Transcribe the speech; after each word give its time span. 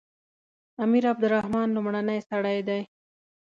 امیر 0.83 1.03
عبدالرحمن 1.13 1.67
لومړنی 1.75 2.19
سړی 2.29 2.57
دی. 2.67 2.81